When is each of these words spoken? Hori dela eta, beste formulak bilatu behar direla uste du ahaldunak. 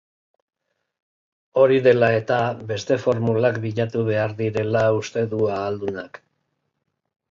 Hori 1.63 1.77
dela 1.89 2.09
eta, 2.21 2.39
beste 2.73 2.99
formulak 3.05 3.63
bilatu 3.69 4.09
behar 4.11 4.37
direla 4.43 4.85
uste 5.05 5.31
du 5.37 5.47
ahaldunak. 5.61 6.25